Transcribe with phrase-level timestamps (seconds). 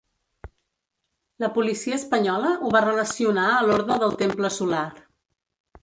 [1.43, 4.87] La policia espanyola ho va relacionar a l'Orde del Temple Solar.